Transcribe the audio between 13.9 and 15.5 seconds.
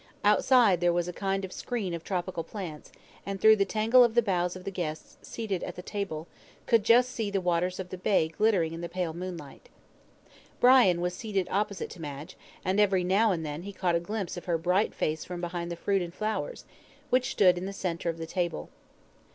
a glimpse of her bright face from